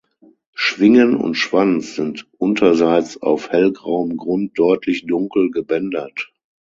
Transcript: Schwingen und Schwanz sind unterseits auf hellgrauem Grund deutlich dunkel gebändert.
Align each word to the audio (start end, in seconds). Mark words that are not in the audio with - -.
Schwingen 0.55 1.15
und 1.15 1.35
Schwanz 1.35 1.93
sind 1.93 2.27
unterseits 2.39 3.21
auf 3.21 3.49
hellgrauem 3.51 4.17
Grund 4.17 4.57
deutlich 4.57 5.05
dunkel 5.05 5.51
gebändert. 5.51 6.33